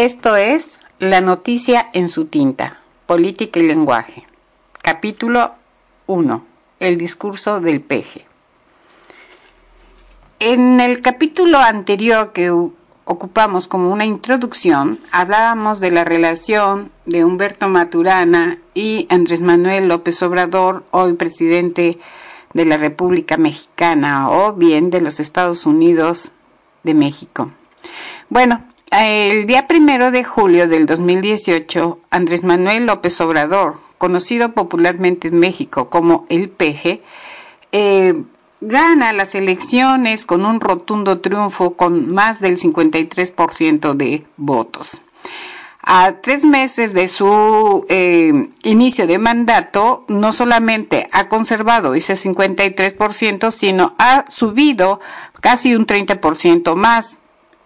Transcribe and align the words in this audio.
Esto 0.00 0.36
es 0.36 0.78
La 1.00 1.20
noticia 1.20 1.90
en 1.92 2.08
su 2.08 2.26
tinta, 2.26 2.78
política 3.06 3.58
y 3.58 3.66
lenguaje. 3.66 4.28
Capítulo 4.80 5.56
1. 6.06 6.44
El 6.78 6.98
discurso 6.98 7.60
del 7.60 7.80
peje. 7.80 8.24
En 10.38 10.78
el 10.78 11.00
capítulo 11.00 11.58
anterior 11.58 12.32
que 12.32 12.48
ocupamos 13.06 13.66
como 13.66 13.92
una 13.92 14.04
introducción, 14.04 15.00
hablábamos 15.10 15.80
de 15.80 15.90
la 15.90 16.04
relación 16.04 16.92
de 17.04 17.24
Humberto 17.24 17.66
Maturana 17.68 18.60
y 18.74 19.08
Andrés 19.10 19.40
Manuel 19.40 19.88
López 19.88 20.22
Obrador, 20.22 20.84
hoy 20.92 21.14
presidente 21.14 21.98
de 22.54 22.64
la 22.64 22.76
República 22.76 23.36
Mexicana 23.36 24.30
o 24.30 24.52
bien 24.52 24.90
de 24.90 25.00
los 25.00 25.18
Estados 25.18 25.66
Unidos 25.66 26.30
de 26.84 26.94
México. 26.94 27.50
Bueno, 28.28 28.62
el 28.90 29.46
día 29.46 29.66
primero 29.66 30.10
de 30.10 30.24
julio 30.24 30.68
del 30.68 30.86
2018, 30.86 32.00
Andrés 32.10 32.44
Manuel 32.44 32.86
López 32.86 33.20
Obrador, 33.20 33.80
conocido 33.98 34.52
popularmente 34.52 35.28
en 35.28 35.38
México 35.38 35.90
como 35.90 36.26
el 36.28 36.48
PG, 36.48 37.00
eh, 37.72 38.22
gana 38.60 39.12
las 39.12 39.34
elecciones 39.34 40.26
con 40.26 40.44
un 40.44 40.60
rotundo 40.60 41.20
triunfo 41.20 41.74
con 41.74 42.12
más 42.12 42.40
del 42.40 42.58
53% 42.58 43.94
de 43.94 44.24
votos. 44.36 45.02
A 45.82 46.16
tres 46.20 46.44
meses 46.44 46.92
de 46.92 47.08
su 47.08 47.86
eh, 47.88 48.50
inicio 48.62 49.06
de 49.06 49.18
mandato, 49.18 50.04
no 50.08 50.32
solamente 50.32 51.08
ha 51.12 51.28
conservado 51.28 51.94
ese 51.94 52.14
53%, 52.14 53.50
sino 53.50 53.94
ha 53.98 54.24
subido 54.28 55.00
casi 55.40 55.74
un 55.74 55.86
30% 55.86 56.74
más 56.74 57.18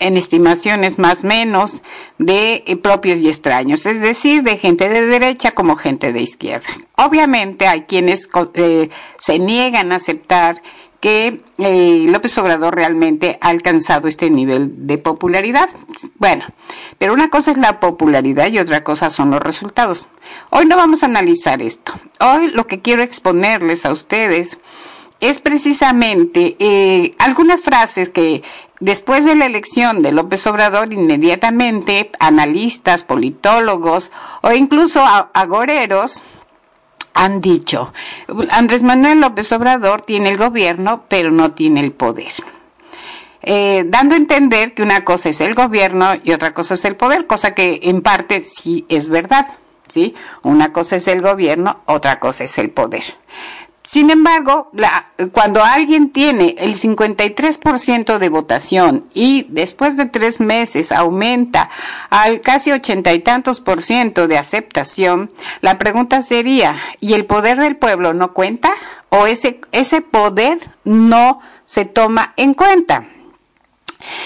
en 0.03 0.17
estimaciones 0.17 0.99
más 0.99 1.25
menos 1.25 1.83
de 2.19 2.65
eh, 2.67 2.77
propios 2.77 3.19
y 3.19 3.29
extraños, 3.29 3.87
es 3.87 4.01
decir, 4.01 4.43
de 4.43 4.59
gente 4.59 4.89
de 4.89 5.07
derecha 5.07 5.53
como 5.53 5.77
gente 5.77 6.13
de 6.13 6.21
izquierda. 6.21 6.69
Obviamente 6.97 7.67
hay 7.67 7.83
quienes 7.83 8.29
eh, 8.55 8.91
se 9.19 9.39
niegan 9.39 9.93
a 9.93 9.97
aceptar 9.97 10.63
que 11.03 11.41
eh, 11.59 12.05
López 12.09 12.39
Obrador 12.39 12.77
realmente 12.77 13.37
ha 13.41 13.49
alcanzado 13.49 14.07
este 14.07 14.31
nivel 14.31 14.87
de 14.87 14.99
popularidad. 14.99 15.69
Bueno, 16.19 16.45
pero 16.99 17.13
una 17.13 17.29
cosa 17.29 17.51
es 17.51 17.59
la 17.59 17.81
popularidad 17.81 18.47
y 18.53 18.61
otra 18.61 18.85
cosa 18.85 19.11
son 19.11 19.33
los 19.33 19.41
resultados. 19.41 20.09
Hoy 20.51 20.67
no 20.67 20.77
vamos 20.77 21.03
a 21.03 21.07
analizar 21.07 21.61
esto. 21.61 21.93
Hoy 22.21 22.51
lo 22.51 22.69
que 22.69 22.81
quiero 22.81 23.03
exponerles 23.03 23.85
a 23.85 23.91
ustedes 23.91 24.59
es 25.23 25.41
precisamente 25.41 26.57
eh, 26.59 27.15
algunas 27.19 27.63
frases 27.63 28.11
que 28.11 28.43
después 28.81 29.25
de 29.25 29.37
la 29.37 29.47
elección 29.47 30.03
de 30.03 30.11
López 30.11 30.47
Obrador 30.49 30.93
inmediatamente 30.93 32.11
analistas, 32.19 33.05
politólogos 33.05 34.11
o 34.43 34.53
incluso 34.53 35.01
agoreros 35.33 36.25
han 37.15 37.41
dicho, 37.41 37.93
Andrés 38.51 38.83
Manuel 38.83 39.21
López 39.21 39.53
Obrador 39.53 40.03
tiene 40.03 40.31
el 40.31 40.39
gobierno, 40.39 41.05
pero 41.09 41.31
no 41.31 41.53
tiene 41.53 41.81
el 41.81 41.93
poder. 41.93 42.33
Eh, 43.43 43.85
dando 43.87 44.15
a 44.15 44.19
entender 44.19 44.75
que 44.75 44.83
una 44.83 45.05
cosa 45.05 45.29
es 45.29 45.41
el 45.41 45.55
gobierno 45.55 46.15
y 46.25 46.33
otra 46.33 46.53
cosa 46.53 46.75
es 46.75 46.85
el 46.85 46.97
poder, 46.97 47.27
cosa 47.27 47.55
que 47.55 47.81
en 47.85 48.03
parte 48.03 48.41
sí 48.41 48.87
es 48.89 49.09
verdad, 49.09 49.47
¿sí? 49.89 50.15
Una 50.43 50.73
cosa 50.73 50.97
es 50.97 51.07
el 51.07 51.23
gobierno, 51.23 51.81
otra 51.87 52.19
cosa 52.19 52.45
es 52.45 52.59
el 52.59 52.71
poder. 52.71 53.05
Sin 53.85 54.11
embargo, 54.11 54.71
cuando 55.33 55.65
alguien 55.65 56.11
tiene 56.11 56.55
el 56.59 56.77
53% 56.77 58.19
de 58.19 58.29
votación 58.29 59.07
y 59.13 59.47
después 59.49 59.97
de 59.97 60.07
tres 60.07 60.41
meses 60.41 60.93
aumenta 60.93 61.69
al 62.09 62.43
casi 62.43 62.71
ochenta 62.71 63.13
y 63.13 63.19
tantos 63.19 63.61
por 63.61 63.83
ciento 63.83 64.29
de 64.29 64.39
aceptación, 64.39 65.33
la 65.63 65.79
pregunta 65.79 66.23
sería, 66.23 66.77
¿y 67.01 67.15
el 67.15 67.27
poder 67.27 67.59
del 67.59 67.77
pueblo 67.77 68.15
no 68.15 68.33
cuenta? 68.35 68.73
¿O 69.09 69.27
ese, 69.27 69.61
ese 69.73 70.01
poder 70.01 70.59
no 70.85 71.41
se 71.67 71.85
toma 71.85 72.35
en 72.37 72.55
cuenta? 72.55 73.05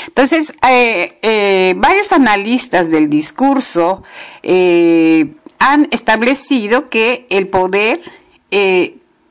Entonces, 0.07 0.55
eh, 0.69 1.19
eh, 1.23 1.75
varios 1.79 2.13
analistas 2.13 2.91
del 2.91 3.09
discurso 3.09 4.03
eh, 4.43 5.35
han 5.59 5.89
establecido 5.91 6.89
que 6.91 7.27
el 7.31 7.49
poder 7.49 8.01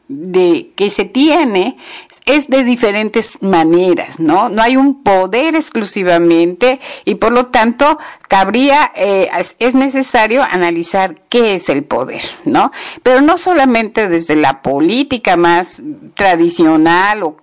de 0.07 0.71
que 0.75 0.89
se 0.89 1.05
tiene 1.05 1.77
es 2.25 2.49
de 2.49 2.63
diferentes 2.63 3.41
maneras, 3.41 4.19
¿no? 4.19 4.49
No 4.49 4.61
hay 4.61 4.77
un 4.77 5.03
poder 5.03 5.55
exclusivamente 5.55 6.79
y 7.05 7.15
por 7.15 7.31
lo 7.31 7.47
tanto 7.47 7.97
cabría, 8.27 8.91
eh, 8.95 9.29
es 9.59 9.75
necesario 9.75 10.43
analizar 10.43 11.15
qué 11.29 11.55
es 11.55 11.69
el 11.69 11.83
poder, 11.83 12.21
¿no? 12.43 12.71
Pero 13.03 13.21
no 13.21 13.37
solamente 13.37 14.07
desde 14.07 14.35
la 14.35 14.61
política 14.61 15.37
más 15.37 15.81
tradicional 16.15 17.23
o 17.23 17.37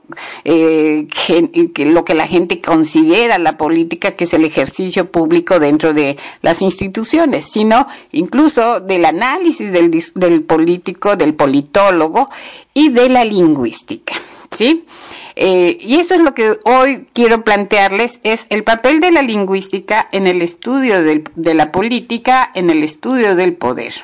eh, 0.45 1.07
lo 1.77 2.05
que 2.05 2.15
la 2.15 2.27
gente 2.27 2.61
considera 2.61 3.39
la 3.39 3.57
política, 3.57 4.13
que 4.13 4.25
es 4.25 4.35
el 4.35 4.45
ejercicio 4.45 5.11
público 5.11 5.59
dentro 5.59 5.95
de 5.95 6.17
las 6.43 6.63
instituciones, 6.63 7.51
sino 7.51 7.87
incluso 8.13 8.81
del 8.81 9.05
análisis 9.05 9.73
del, 9.73 9.91
del 10.15 10.43
político, 10.43 11.17
del 11.17 11.35
politólogo 11.35 12.29
y 12.75 12.91
de 12.91 13.09
la 13.09 13.25
lingüística. 13.25 14.15
¿sí? 14.51 14.87
Eh, 15.37 15.79
y 15.81 15.97
eso 15.97 16.15
es 16.15 16.21
lo 16.21 16.35
que 16.35 16.59
hoy 16.65 17.07
quiero 17.13 17.43
plantearles, 17.43 18.21
es 18.23 18.47
el 18.51 18.65
papel 18.65 19.01
de 19.01 19.11
la 19.11 19.23
lingüística 19.23 20.09
en 20.13 20.27
el 20.27 20.43
estudio 20.43 21.03
de 21.03 21.55
la 21.55 21.73
política, 21.73 22.51
en 22.55 22.71
el 22.71 22.83
estudio 22.83 23.35
del 23.35 23.55
poder, 23.55 23.95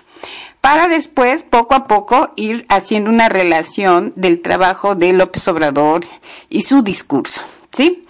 para 0.61 0.89
después, 0.89 1.45
poco 1.45 1.75
a 1.75 1.87
poco, 1.87 2.33
ir 2.37 2.65
haciendo 2.69 3.11
una 3.11 3.29
relación 3.29 4.13
del 4.17 4.41
trabajo 4.41 4.95
de 4.95 5.13
López 5.13 5.47
Obrador 5.49 6.01
y 6.49 6.63
su 6.63 6.83
discurso, 6.83 7.43
¿sí? 7.73 8.07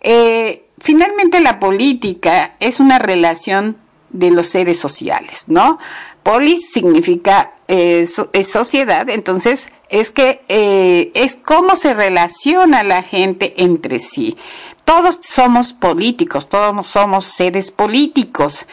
Eh, 0.00 0.64
finalmente, 0.78 1.40
la 1.40 1.60
política 1.60 2.54
es 2.58 2.80
una 2.80 2.98
relación 2.98 3.76
de 4.10 4.30
los 4.30 4.48
seres 4.48 4.78
sociales, 4.78 5.44
¿no? 5.46 5.78
Polis 6.22 6.70
significa 6.70 7.52
eh, 7.68 8.06
sociedad, 8.06 9.08
entonces 9.08 9.68
es 9.88 10.10
que 10.10 10.42
eh, 10.48 11.10
es 11.14 11.36
cómo 11.36 11.76
se 11.76 11.94
relaciona 11.94 12.82
la 12.82 13.02
gente 13.02 13.54
entre 13.56 13.98
sí. 13.98 14.36
Todos 14.84 15.20
somos 15.22 15.72
políticos, 15.72 16.48
todos 16.48 16.86
somos 16.86 17.24
seres 17.24 17.70
políticos. 17.70 18.66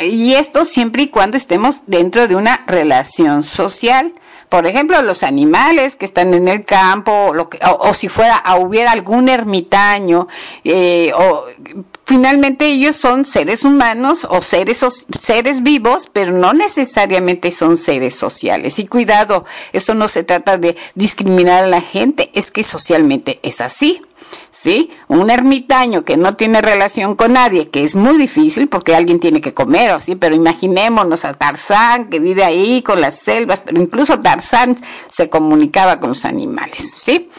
Y 0.00 0.34
esto 0.34 0.64
siempre 0.64 1.02
y 1.02 1.08
cuando 1.08 1.36
estemos 1.36 1.82
dentro 1.86 2.26
de 2.28 2.36
una 2.36 2.64
relación 2.66 3.42
social. 3.42 4.12
Por 4.50 4.66
ejemplo, 4.66 5.00
los 5.02 5.22
animales 5.22 5.94
que 5.94 6.04
están 6.04 6.34
en 6.34 6.48
el 6.48 6.64
campo, 6.64 7.32
o, 7.78 7.94
si 7.94 8.08
fuera, 8.08 8.42
hubiera 8.58 8.90
algún 8.90 9.28
ermitaño, 9.28 10.26
eh, 10.64 11.12
o 11.14 11.44
finalmente 12.04 12.66
ellos 12.66 12.96
son 12.96 13.24
seres 13.24 13.64
humanos 13.64 14.26
o 14.28 14.42
seres, 14.42 14.84
seres 15.20 15.62
vivos, 15.62 16.10
pero 16.12 16.32
no 16.32 16.52
necesariamente 16.52 17.52
son 17.52 17.76
seres 17.76 18.16
sociales. 18.16 18.80
Y 18.80 18.88
cuidado, 18.88 19.44
eso 19.72 19.94
no 19.94 20.08
se 20.08 20.24
trata 20.24 20.58
de 20.58 20.76
discriminar 20.96 21.62
a 21.62 21.68
la 21.68 21.80
gente, 21.80 22.28
es 22.34 22.50
que 22.50 22.64
socialmente 22.64 23.38
es 23.44 23.60
así. 23.60 24.02
¿Sí? 24.52 24.90
Un 25.06 25.30
ermitaño 25.30 26.04
que 26.04 26.16
no 26.16 26.34
tiene 26.34 26.60
relación 26.60 27.14
con 27.14 27.34
nadie, 27.34 27.68
que 27.68 27.84
es 27.84 27.94
muy 27.94 28.18
difícil 28.18 28.68
porque 28.68 28.96
alguien 28.96 29.20
tiene 29.20 29.40
que 29.40 29.54
comer, 29.54 30.02
¿sí? 30.02 30.16
Pero 30.16 30.34
imaginémonos 30.34 31.24
a 31.24 31.34
Tarzán 31.34 32.10
que 32.10 32.18
vive 32.18 32.42
ahí 32.42 32.82
con 32.82 33.00
las 33.00 33.18
selvas, 33.18 33.60
pero 33.64 33.80
incluso 33.80 34.18
Tarzán 34.20 34.76
se 35.08 35.30
comunicaba 35.30 36.00
con 36.00 36.10
los 36.10 36.24
animales, 36.24 36.94
¿sí? 36.98 37.30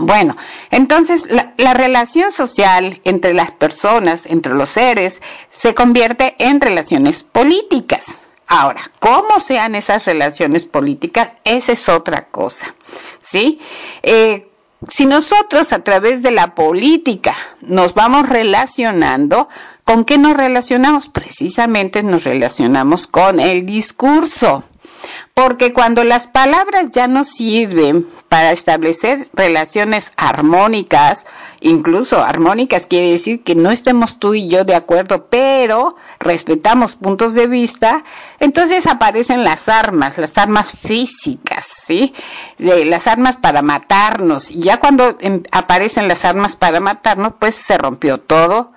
Bueno, 0.00 0.36
entonces 0.70 1.28
la, 1.56 1.74
relación 1.74 2.30
social 2.30 3.00
entre 3.04 3.32
las 3.32 3.52
personas, 3.52 4.26
entre 4.26 4.54
los 4.54 4.68
seres, 4.68 5.22
se 5.50 5.74
convierte 5.74 6.36
en 6.38 6.60
relaciones 6.60 7.22
políticas. 7.22 8.22
Ahora, 8.46 8.82
¿cómo 8.98 9.40
sean 9.40 9.74
esas 9.74 10.04
relaciones 10.04 10.66
políticas? 10.66 11.32
Esa 11.44 11.72
es 11.72 11.88
otra 11.88 12.28
cosa, 12.28 12.74
¿sí? 13.20 13.60
Eh, 14.02 14.47
si 14.86 15.06
nosotros 15.06 15.72
a 15.72 15.82
través 15.82 16.22
de 16.22 16.30
la 16.30 16.54
política 16.54 17.36
nos 17.60 17.94
vamos 17.94 18.28
relacionando, 18.28 19.48
¿Con 19.88 20.04
qué 20.04 20.18
nos 20.18 20.36
relacionamos? 20.36 21.08
Precisamente 21.08 22.02
nos 22.02 22.24
relacionamos 22.24 23.06
con 23.06 23.40
el 23.40 23.64
discurso. 23.64 24.62
Porque 25.38 25.72
cuando 25.72 26.02
las 26.02 26.26
palabras 26.26 26.90
ya 26.90 27.06
no 27.06 27.24
sirven 27.24 28.04
para 28.28 28.50
establecer 28.50 29.28
relaciones 29.34 30.12
armónicas, 30.16 31.28
incluso 31.60 32.24
armónicas 32.24 32.88
quiere 32.88 33.12
decir 33.12 33.44
que 33.44 33.54
no 33.54 33.70
estemos 33.70 34.18
tú 34.18 34.34
y 34.34 34.48
yo 34.48 34.64
de 34.64 34.74
acuerdo, 34.74 35.28
pero 35.30 35.94
respetamos 36.18 36.96
puntos 36.96 37.34
de 37.34 37.46
vista, 37.46 38.02
entonces 38.40 38.88
aparecen 38.88 39.44
las 39.44 39.68
armas, 39.68 40.18
las 40.18 40.36
armas 40.38 40.72
físicas, 40.72 41.66
¿sí? 41.66 42.12
Las 42.58 43.06
armas 43.06 43.36
para 43.36 43.62
matarnos. 43.62 44.50
Y 44.50 44.58
ya 44.58 44.80
cuando 44.80 45.18
aparecen 45.52 46.08
las 46.08 46.24
armas 46.24 46.56
para 46.56 46.80
matarnos, 46.80 47.34
pues 47.38 47.54
se 47.54 47.78
rompió 47.78 48.18
todo 48.18 48.72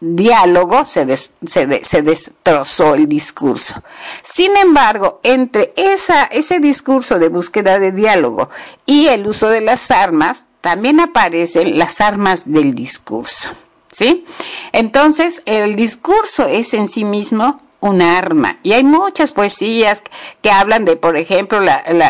diálogo 0.00 0.84
se, 0.84 1.06
se, 1.16 2.02
destrozó 2.02 2.94
el 2.94 3.06
discurso. 3.06 3.82
Sin 4.22 4.56
embargo, 4.56 5.20
entre 5.22 5.72
esa, 5.76 6.24
ese 6.24 6.60
discurso 6.60 7.18
de 7.18 7.28
búsqueda 7.28 7.78
de 7.78 7.92
diálogo 7.92 8.50
y 8.84 9.06
el 9.08 9.26
uso 9.26 9.48
de 9.48 9.62
las 9.62 9.90
armas, 9.90 10.46
también 10.60 11.00
aparecen 11.00 11.78
las 11.78 12.00
armas 12.00 12.52
del 12.52 12.74
discurso. 12.74 13.50
¿Sí? 13.90 14.26
Entonces, 14.72 15.42
el 15.46 15.76
discurso 15.76 16.46
es 16.46 16.74
en 16.74 16.88
sí 16.88 17.04
mismo 17.04 17.62
un 17.80 18.02
arma. 18.02 18.58
Y 18.62 18.72
hay 18.72 18.84
muchas 18.84 19.32
poesías 19.32 20.02
que 20.42 20.50
hablan 20.50 20.84
de, 20.84 20.96
por 20.96 21.16
ejemplo, 21.16 21.60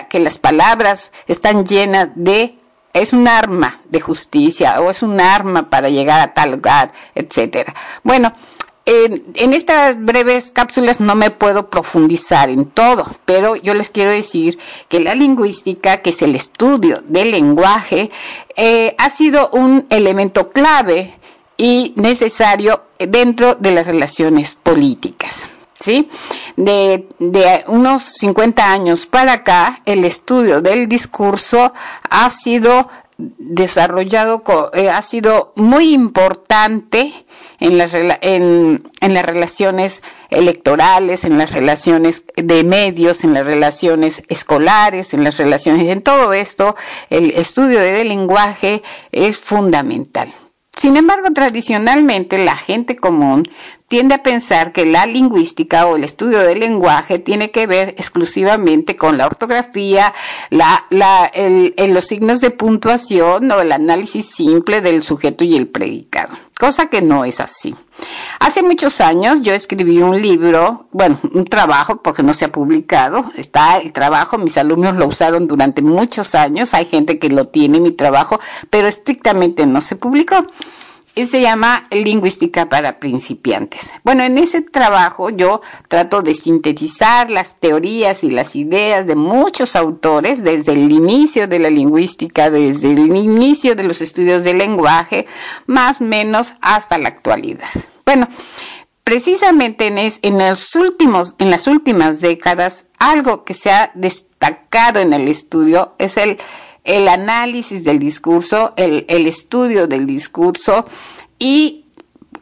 que 0.08 0.18
las 0.18 0.38
palabras 0.38 1.12
están 1.28 1.64
llenas 1.64 2.08
de 2.14 2.58
es 2.98 3.12
un 3.12 3.28
arma 3.28 3.80
de 3.88 4.00
justicia 4.00 4.80
o 4.80 4.90
es 4.90 5.02
un 5.02 5.20
arma 5.20 5.68
para 5.70 5.88
llegar 5.88 6.20
a 6.20 6.34
tal 6.34 6.52
lugar, 6.52 6.92
etcétera. 7.14 7.74
Bueno, 8.02 8.32
en, 8.86 9.52
estas 9.52 10.00
breves 10.00 10.52
cápsulas 10.52 11.00
no 11.00 11.16
me 11.16 11.30
puedo 11.30 11.68
profundizar 11.70 12.48
en 12.50 12.66
todo, 12.66 13.06
pero 13.24 13.56
yo 13.56 13.74
les 13.74 13.90
quiero 13.90 14.12
decir 14.12 14.58
que 14.88 15.00
la 15.00 15.16
lingüística, 15.16 15.98
que 15.98 16.10
es 16.10 16.22
el 16.22 16.36
estudio 16.36 17.02
del 17.08 17.32
lenguaje, 17.32 18.10
eh, 18.56 18.94
ha 18.98 19.10
sido 19.10 19.50
un 19.52 19.86
elemento 19.90 20.50
clave 20.50 21.18
y 21.56 21.94
necesario 21.96 22.84
dentro 23.00 23.56
de 23.56 23.72
las 23.72 23.86
relaciones 23.86 24.54
políticas. 24.54 25.48
¿Sí? 25.78 26.08
De, 26.56 27.08
de, 27.18 27.64
unos 27.68 28.02
50 28.02 28.72
años 28.72 29.06
para 29.06 29.32
acá, 29.32 29.80
el 29.86 30.04
estudio 30.04 30.60
del 30.60 30.88
discurso 30.88 31.72
ha 32.08 32.30
sido 32.30 32.88
desarrollado, 33.18 34.42
eh, 34.74 34.90
ha 34.90 35.02
sido 35.02 35.52
muy 35.56 35.94
importante 35.94 37.26
en 37.60 37.78
las, 37.78 37.94
en, 37.94 38.82
en 39.00 39.14
las 39.14 39.24
relaciones 39.24 40.02
electorales, 40.28 41.24
en 41.24 41.38
las 41.38 41.52
relaciones 41.52 42.24
de 42.36 42.64
medios, 42.64 43.24
en 43.24 43.32
las 43.32 43.46
relaciones 43.46 44.22
escolares, 44.28 45.14
en 45.14 45.24
las 45.24 45.38
relaciones, 45.38 45.88
en 45.88 46.02
todo 46.02 46.32
esto, 46.34 46.76
el 47.08 47.30
estudio 47.30 47.80
del 47.80 48.08
lenguaje 48.08 48.82
es 49.12 49.38
fundamental. 49.38 50.32
Sin 50.76 50.98
embargo, 50.98 51.30
tradicionalmente 51.32 52.36
la 52.36 52.56
gente 52.56 52.96
común 52.96 53.48
tiende 53.88 54.16
a 54.16 54.22
pensar 54.22 54.72
que 54.72 54.84
la 54.84 55.06
lingüística 55.06 55.86
o 55.86 55.96
el 55.96 56.04
estudio 56.04 56.40
del 56.40 56.60
lenguaje 56.60 57.18
tiene 57.18 57.50
que 57.50 57.66
ver 57.66 57.90
exclusivamente 57.90 58.96
con 58.96 59.16
la 59.16 59.26
ortografía, 59.26 60.12
la, 60.50 60.84
la, 60.90 61.26
el, 61.26 61.74
los 61.94 62.04
signos 62.04 62.40
de 62.40 62.50
puntuación 62.50 63.50
o 63.52 63.60
el 63.60 63.70
análisis 63.70 64.26
simple 64.26 64.80
del 64.80 65.04
sujeto 65.04 65.44
y 65.44 65.56
el 65.56 65.68
predicado, 65.68 66.34
cosa 66.58 66.86
que 66.86 67.00
no 67.00 67.24
es 67.24 67.40
así. 67.40 67.74
Hace 68.40 68.62
muchos 68.62 69.00
años 69.00 69.42
yo 69.42 69.54
escribí 69.54 69.98
un 69.98 70.20
libro, 70.20 70.88
bueno, 70.92 71.18
un 71.32 71.44
trabajo 71.44 72.02
porque 72.02 72.24
no 72.24 72.34
se 72.34 72.44
ha 72.44 72.52
publicado, 72.52 73.30
está 73.36 73.78
el 73.78 73.92
trabajo, 73.92 74.36
mis 74.36 74.58
alumnos 74.58 74.96
lo 74.96 75.06
usaron 75.06 75.46
durante 75.46 75.80
muchos 75.80 76.34
años, 76.34 76.74
hay 76.74 76.86
gente 76.86 77.18
que 77.18 77.30
lo 77.30 77.46
tiene 77.46 77.80
mi 77.80 77.92
trabajo, 77.92 78.40
pero 78.68 78.88
estrictamente 78.88 79.64
no 79.64 79.80
se 79.80 79.96
publicó 79.96 80.44
se 81.24 81.40
llama 81.40 81.86
Lingüística 81.90 82.68
para 82.68 82.98
principiantes. 82.98 83.90
Bueno, 84.04 84.22
en 84.22 84.36
ese 84.36 84.60
trabajo 84.60 85.30
yo 85.30 85.62
trato 85.88 86.20
de 86.20 86.34
sintetizar 86.34 87.30
las 87.30 87.58
teorías 87.58 88.22
y 88.22 88.30
las 88.30 88.54
ideas 88.54 89.06
de 89.06 89.16
muchos 89.16 89.76
autores 89.76 90.44
desde 90.44 90.72
el 90.72 90.92
inicio 90.92 91.48
de 91.48 91.58
la 91.58 91.70
lingüística, 91.70 92.50
desde 92.50 92.92
el 92.92 93.16
inicio 93.16 93.74
de 93.74 93.84
los 93.84 94.02
estudios 94.02 94.44
del 94.44 94.58
lenguaje, 94.58 95.26
más 95.66 96.02
o 96.02 96.04
menos 96.04 96.54
hasta 96.60 96.98
la 96.98 97.08
actualidad. 97.08 97.70
Bueno, 98.04 98.28
precisamente 99.02 99.86
en, 99.86 99.98
en, 99.98 100.50
los 100.50 100.74
últimos, 100.74 101.34
en 101.38 101.50
las 101.50 101.66
últimas 101.66 102.20
décadas, 102.20 102.86
algo 102.98 103.44
que 103.44 103.54
se 103.54 103.70
ha 103.70 103.90
destacado 103.94 105.00
en 105.00 105.12
el 105.12 105.28
estudio 105.28 105.94
es 105.98 106.16
el 106.18 106.38
el 106.86 107.08
análisis 107.08 107.84
del 107.84 107.98
discurso, 107.98 108.72
el, 108.76 109.26
estudio 109.26 109.86
del 109.86 110.06
discurso 110.06 110.86
y 111.38 111.84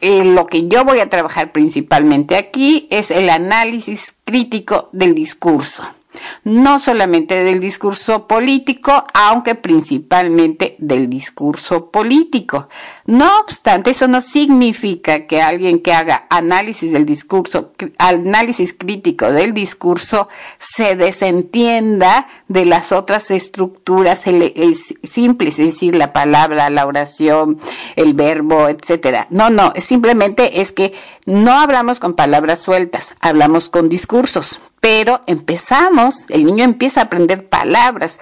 eh, 0.01 0.23
lo 0.23 0.45
que 0.45 0.67
yo 0.67 0.85
voy 0.85 0.99
a 0.99 1.09
trabajar 1.09 1.51
principalmente 1.51 2.37
aquí 2.37 2.87
es 2.89 3.11
el 3.11 3.29
análisis 3.29 4.15
crítico 4.23 4.89
del 4.93 5.15
discurso 5.15 5.83
no 6.43 6.79
solamente 6.79 7.35
del 7.43 7.59
discurso 7.59 8.27
político, 8.27 9.05
aunque 9.13 9.55
principalmente 9.55 10.75
del 10.79 11.09
discurso 11.09 11.89
político. 11.89 12.67
No 13.05 13.39
obstante, 13.39 13.91
eso 13.91 14.07
no 14.07 14.21
significa 14.21 15.27
que 15.27 15.41
alguien 15.41 15.79
que 15.79 15.93
haga 15.93 16.27
análisis 16.29 16.91
del 16.91 17.05
discurso, 17.05 17.73
análisis 17.97 18.73
crítico 18.73 19.31
del 19.31 19.53
discurso, 19.53 20.27
se 20.59 20.95
desentienda 20.95 22.27
de 22.47 22.65
las 22.65 22.91
otras 22.91 23.31
estructuras 23.31 24.25
simples, 25.03 25.59
es 25.59 25.73
decir, 25.73 25.95
la 25.95 26.13
palabra, 26.13 26.69
la 26.69 26.85
oración, 26.85 27.59
el 27.95 28.13
verbo, 28.13 28.67
etcétera. 28.67 29.27
No, 29.29 29.49
no, 29.49 29.73
simplemente 29.77 30.61
es 30.61 30.71
que 30.71 30.93
no 31.25 31.59
hablamos 31.59 31.99
con 31.99 32.13
palabras 32.13 32.59
sueltas, 32.59 33.15
hablamos 33.19 33.69
con 33.69 33.89
discursos 33.89 34.59
pero 34.85 35.21
empezamos, 35.25 36.25
el 36.29 36.45
niño 36.45 36.63
empieza 36.63 37.01
a 37.01 37.03
aprender 37.05 37.49
palabras 37.49 38.19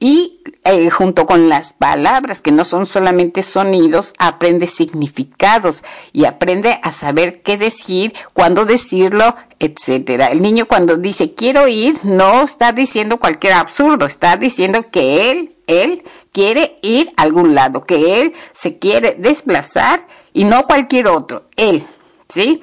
y 0.00 0.42
eh, 0.64 0.90
junto 0.90 1.26
con 1.26 1.48
las 1.48 1.74
palabras 1.74 2.42
que 2.42 2.50
no 2.50 2.64
son 2.64 2.86
solamente 2.86 3.44
sonidos, 3.44 4.12
aprende 4.18 4.66
significados 4.66 5.84
y 6.12 6.24
aprende 6.24 6.80
a 6.82 6.90
saber 6.90 7.40
qué 7.42 7.56
decir, 7.56 8.14
cuándo 8.32 8.64
decirlo, 8.64 9.36
etcétera. 9.60 10.32
El 10.32 10.42
niño 10.42 10.66
cuando 10.66 10.96
dice 10.96 11.34
quiero 11.34 11.68
ir 11.68 12.04
no 12.04 12.42
está 12.42 12.72
diciendo 12.72 13.18
cualquier 13.18 13.52
absurdo, 13.52 14.06
está 14.06 14.36
diciendo 14.36 14.90
que 14.90 15.30
él, 15.30 15.54
él 15.68 16.02
quiere 16.32 16.74
ir 16.82 17.12
a 17.16 17.22
algún 17.22 17.54
lado, 17.54 17.86
que 17.86 18.22
él 18.22 18.32
se 18.52 18.80
quiere 18.80 19.14
desplazar 19.16 20.04
y 20.32 20.42
no 20.42 20.66
cualquier 20.66 21.06
otro, 21.06 21.44
él, 21.54 21.86
¿sí? 22.28 22.60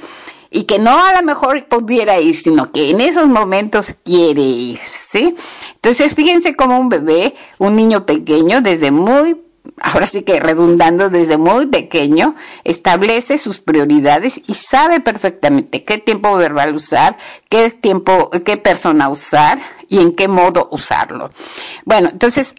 Y 0.53 0.63
que 0.63 0.79
no 0.79 1.03
a 1.03 1.13
lo 1.13 1.23
mejor 1.23 1.65
pudiera 1.65 2.19
ir, 2.19 2.37
sino 2.37 2.71
que 2.71 2.91
en 2.91 3.01
esos 3.01 3.27
momentos 3.27 3.95
quiere 4.05 4.41
ir, 4.41 4.79
¿sí? 4.79 5.35
Entonces, 5.75 6.13
fíjense 6.13 6.55
como 6.55 6.79
un 6.79 6.89
bebé, 6.89 7.33
un 7.57 7.75
niño 7.75 8.05
pequeño, 8.05 8.61
desde 8.61 8.91
muy 8.91 9.41
ahora 9.81 10.07
sí 10.07 10.23
que 10.23 10.39
redundando 10.39 11.09
desde 11.09 11.37
muy 11.37 11.67
pequeño, 11.67 12.35
establece 12.63 13.37
sus 13.37 13.59
prioridades 13.59 14.41
y 14.45 14.55
sabe 14.55 14.99
perfectamente 14.99 15.83
qué 15.83 15.97
tiempo 15.97 16.35
verbal 16.35 16.75
usar, 16.75 17.17
qué 17.49 17.69
tiempo, 17.71 18.29
qué 18.45 18.57
persona 18.57 19.09
usar 19.09 19.59
y 19.87 19.99
en 19.99 20.15
qué 20.15 20.27
modo 20.27 20.67
usarlo. 20.71 21.31
Bueno, 21.85 22.09
entonces 22.11 22.55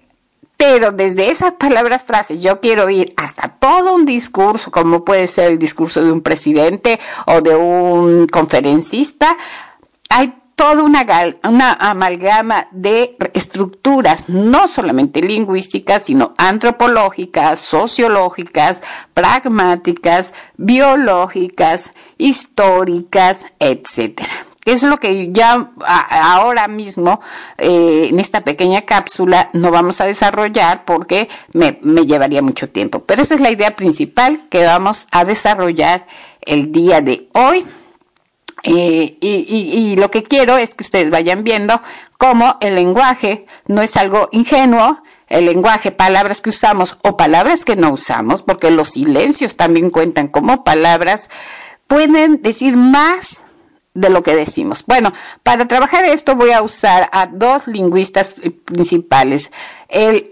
pero 0.56 0.92
desde 0.92 1.30
esas 1.30 1.52
palabras, 1.52 2.02
frases, 2.02 2.42
yo 2.42 2.60
quiero 2.60 2.88
ir 2.88 3.12
hasta 3.16 3.48
todo 3.48 3.94
un 3.94 4.04
discurso, 4.04 4.70
como 4.70 5.04
puede 5.04 5.26
ser 5.26 5.48
el 5.48 5.58
discurso 5.58 6.02
de 6.02 6.12
un 6.12 6.20
presidente 6.20 6.98
o 7.26 7.40
de 7.40 7.56
un 7.56 8.26
conferencista, 8.28 9.36
hay 10.08 10.34
toda 10.56 10.84
una, 10.84 11.04
una 11.42 11.72
amalgama 11.72 12.68
de 12.70 13.16
estructuras, 13.34 14.28
no 14.28 14.68
solamente 14.68 15.20
lingüísticas, 15.20 16.04
sino 16.04 16.34
antropológicas, 16.38 17.60
sociológicas, 17.60 18.82
pragmáticas, 19.12 20.32
biológicas, 20.56 21.94
históricas, 22.16 23.46
etcétera 23.58 24.46
es 24.64 24.82
lo 24.82 24.98
que 24.98 25.30
ya 25.32 25.70
ahora 25.86 26.68
mismo 26.68 27.20
eh, 27.58 28.08
en 28.10 28.18
esta 28.18 28.42
pequeña 28.42 28.82
cápsula 28.82 29.50
no 29.52 29.70
vamos 29.70 30.00
a 30.00 30.06
desarrollar 30.06 30.84
porque 30.84 31.28
me, 31.52 31.78
llevaría 31.82 32.42
mucho 32.42 32.70
tiempo. 32.70 33.00
Pero 33.00 33.22
esa 33.22 33.34
es 33.34 33.40
la 33.40 33.50
idea 33.50 33.76
principal 33.76 34.48
que 34.48 34.64
vamos 34.64 35.06
a 35.10 35.24
desarrollar 35.24 36.06
el 36.40 36.72
día 36.72 37.00
de 37.00 37.28
hoy. 37.34 37.64
Eh, 38.62 39.18
y, 39.20 39.96
lo 39.96 40.10
que 40.10 40.22
quiero 40.22 40.56
es 40.56 40.74
que 40.74 40.84
ustedes 40.84 41.10
vayan 41.10 41.44
viendo 41.44 41.82
cómo 42.16 42.56
el 42.62 42.74
lenguaje 42.74 43.44
no 43.66 43.82
es 43.82 43.98
algo 43.98 44.30
ingenuo, 44.32 45.02
el 45.28 45.44
lenguaje, 45.44 45.90
palabras 45.90 46.40
que 46.40 46.48
usamos 46.48 46.96
o 47.02 47.18
palabras 47.18 47.66
que 47.66 47.76
no 47.76 47.90
usamos, 47.90 48.40
porque 48.40 48.70
los 48.70 48.90
silencios 48.90 49.56
también 49.56 49.90
cuentan 49.90 50.28
como 50.28 50.64
palabras, 50.64 51.28
pueden 51.86 52.40
decir 52.40 52.76
más 52.76 53.43
de 53.94 54.10
lo 54.10 54.22
que 54.22 54.34
decimos. 54.34 54.84
Bueno, 54.86 55.12
para 55.42 55.66
trabajar 55.66 56.04
esto 56.04 56.34
voy 56.34 56.50
a 56.50 56.62
usar 56.62 57.08
a 57.12 57.26
dos 57.26 57.66
lingüistas 57.68 58.36
principales. 58.64 59.50
El, 59.88 60.28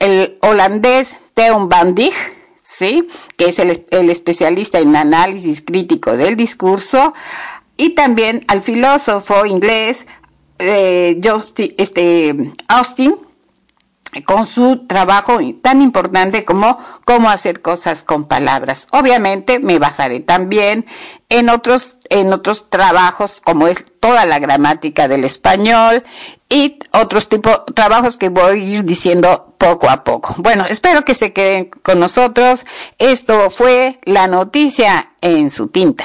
el 0.00 0.38
holandés 0.40 1.16
Theon 1.34 1.68
van 1.68 1.94
Dijk, 1.94 2.14
¿sí? 2.62 3.06
que 3.36 3.46
es 3.46 3.58
el, 3.58 3.86
el, 3.90 4.10
especialista 4.10 4.78
en 4.80 4.96
análisis 4.96 5.60
crítico 5.60 6.16
del 6.16 6.36
discurso, 6.36 7.12
y 7.76 7.90
también 7.90 8.44
al 8.48 8.62
filósofo 8.62 9.44
inglés 9.46 10.06
eh, 10.58 11.20
este, 11.76 12.52
Austin, 12.68 13.16
con 14.20 14.46
su 14.46 14.86
trabajo 14.86 15.38
tan 15.62 15.80
importante 15.80 16.44
como 16.44 16.78
cómo 17.04 17.30
hacer 17.30 17.62
cosas 17.62 18.04
con 18.04 18.26
palabras. 18.26 18.86
Obviamente 18.90 19.58
me 19.58 19.78
basaré 19.78 20.20
también 20.20 20.84
en 21.30 21.48
otros, 21.48 21.96
en 22.10 22.32
otros 22.32 22.68
trabajos 22.68 23.40
como 23.42 23.68
es 23.68 23.84
toda 24.00 24.26
la 24.26 24.38
gramática 24.38 25.08
del 25.08 25.24
español 25.24 26.04
y 26.50 26.78
otros 26.92 27.30
tipos 27.30 27.62
trabajos 27.74 28.18
que 28.18 28.28
voy 28.28 28.50
a 28.50 28.54
ir 28.54 28.84
diciendo 28.84 29.54
poco 29.56 29.88
a 29.88 30.04
poco. 30.04 30.34
Bueno, 30.38 30.66
espero 30.68 31.04
que 31.04 31.14
se 31.14 31.32
queden 31.32 31.70
con 31.82 31.98
nosotros. 31.98 32.66
Esto 32.98 33.48
fue 33.48 33.98
la 34.04 34.26
noticia 34.26 35.12
en 35.22 35.50
su 35.50 35.68
tinta. 35.68 36.04